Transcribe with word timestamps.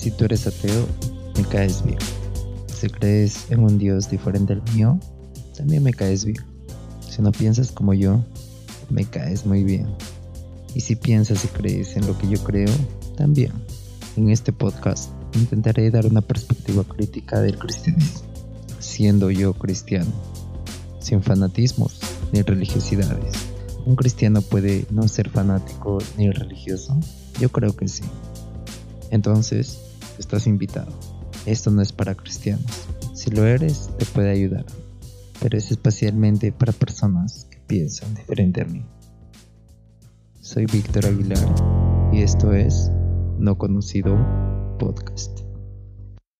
Si 0.00 0.10
tú 0.10 0.24
eres 0.24 0.46
ateo, 0.46 0.86
me 1.36 1.44
caes 1.44 1.84
bien. 1.84 1.98
Si 2.74 2.88
crees 2.88 3.50
en 3.50 3.60
un 3.60 3.76
Dios 3.76 4.08
diferente 4.08 4.54
al 4.54 4.62
mío, 4.72 4.98
también 5.54 5.82
me 5.82 5.92
caes 5.92 6.24
bien. 6.24 6.42
Si 7.06 7.20
no 7.20 7.30
piensas 7.32 7.70
como 7.70 7.92
yo, 7.92 8.24
me 8.88 9.04
caes 9.04 9.44
muy 9.44 9.62
bien. 9.62 9.86
Y 10.74 10.80
si 10.80 10.96
piensas 10.96 11.44
y 11.44 11.48
crees 11.48 11.98
en 11.98 12.06
lo 12.06 12.16
que 12.16 12.30
yo 12.30 12.42
creo, 12.42 12.70
también. 13.18 13.52
En 14.16 14.30
este 14.30 14.54
podcast 14.54 15.10
intentaré 15.34 15.90
dar 15.90 16.06
una 16.06 16.22
perspectiva 16.22 16.82
crítica 16.82 17.38
del 17.42 17.58
cristianismo, 17.58 18.22
siendo 18.78 19.30
yo 19.30 19.52
cristiano, 19.52 20.12
sin 21.00 21.22
fanatismos 21.22 22.00
ni 22.32 22.40
religiosidades. 22.40 23.34
¿Un 23.84 23.96
cristiano 23.96 24.40
puede 24.40 24.86
no 24.88 25.06
ser 25.08 25.28
fanático 25.28 25.98
ni 26.16 26.30
religioso? 26.30 26.98
Yo 27.38 27.50
creo 27.50 27.76
que 27.76 27.86
sí. 27.86 28.04
Entonces, 29.10 29.89
estás 30.20 30.46
invitado. 30.46 30.92
Esto 31.46 31.70
no 31.70 31.82
es 31.82 31.92
para 31.92 32.14
cristianos. 32.14 32.86
Si 33.14 33.30
lo 33.30 33.46
eres, 33.46 33.90
te 33.98 34.04
puede 34.04 34.30
ayudar. 34.30 34.64
Pero 35.40 35.58
es 35.58 35.70
especialmente 35.70 36.52
para 36.52 36.72
personas 36.72 37.46
que 37.50 37.58
piensan 37.66 38.14
diferente 38.14 38.60
a 38.60 38.66
mí. 38.66 38.84
Soy 40.40 40.66
Víctor 40.66 41.06
Aguilar 41.06 42.10
y 42.12 42.22
esto 42.22 42.52
es 42.52 42.90
No 43.38 43.56
Conocido 43.56 44.16
Podcast. 44.78 45.49